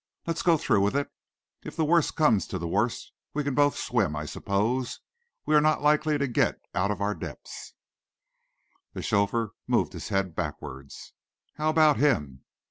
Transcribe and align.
Let's 0.25 0.41
go 0.41 0.57
through 0.57 0.81
with 0.81 0.95
it. 0.95 1.11
If 1.63 1.75
the 1.75 1.85
worst 1.85 2.15
comes 2.15 2.47
to 2.47 2.57
the 2.57 2.67
worst, 2.67 3.13
we 3.35 3.43
can 3.43 3.53
both 3.53 3.77
swim, 3.77 4.15
I 4.15 4.25
suppose, 4.25 4.93
and 4.95 5.41
we 5.45 5.53
are 5.55 5.61
not 5.61 5.83
likely 5.83 6.17
to 6.17 6.25
get 6.27 6.59
out 6.73 6.89
of 6.89 7.01
our 7.01 7.13
depth." 7.13 7.73
The 8.93 9.03
chauffeur 9.03 9.51
moved 9.67 9.93
his 9.93 10.09
head 10.09 10.33
backwards. 10.35 11.13
"How 11.53 11.69
about 11.69 11.97
him?" 11.97 12.43